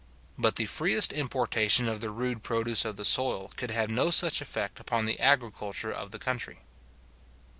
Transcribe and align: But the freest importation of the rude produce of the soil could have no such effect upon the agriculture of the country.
But 0.35 0.55
the 0.55 0.65
freest 0.65 1.13
importation 1.13 1.87
of 1.87 2.01
the 2.01 2.09
rude 2.09 2.41
produce 2.41 2.85
of 2.85 2.95
the 2.95 3.05
soil 3.05 3.51
could 3.55 3.69
have 3.69 3.91
no 3.91 4.09
such 4.09 4.41
effect 4.41 4.79
upon 4.79 5.05
the 5.05 5.19
agriculture 5.19 5.91
of 5.91 6.09
the 6.09 6.17
country. 6.17 6.61